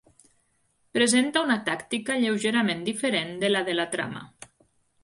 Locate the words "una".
1.49-1.57